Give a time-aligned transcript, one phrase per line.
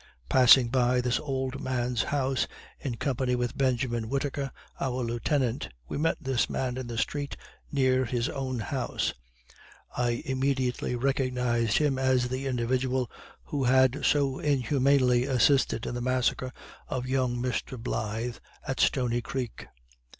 [0.29, 2.47] Passing by this old man's house,
[2.79, 7.37] in company with Benjamin Whitaker, our Lieutenant, we met this man in the street
[7.71, 9.13] near his own house;
[9.95, 13.11] I immediately recognized him as the individual
[13.43, 16.51] who had so inhumanly assisted in the massacre
[16.87, 17.77] of young Mr.
[17.77, 18.37] Blythe,
[18.67, 19.67] at Stony creek.